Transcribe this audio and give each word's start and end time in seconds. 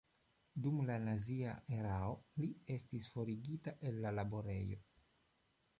Dum 0.61 0.79
la 0.85 0.95
nazia 1.03 1.51
erao 1.81 2.15
li 2.41 2.49
estis 2.79 3.07
forigita 3.17 3.77
el 3.91 4.05
la 4.07 4.15
laborejo. 4.21 4.81